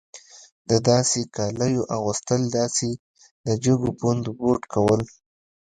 د 0.69 0.71
داسې 0.89 1.21
کالیو 1.35 1.83
اغوستل 1.97 2.41
داسې 2.57 2.89
د 3.45 3.47
جګو 3.63 3.89
پوندو 3.99 4.29
بوټ 4.39 4.61
کول. 4.73 5.01